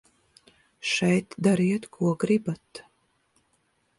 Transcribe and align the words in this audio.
Šeit 0.91 1.37
dariet, 1.49 1.85
ko 1.97 2.15
gribat. 2.25 2.83